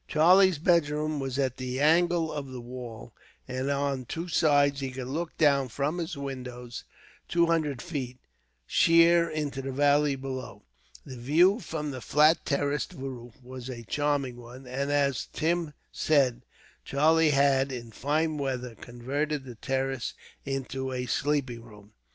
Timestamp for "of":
2.33-2.51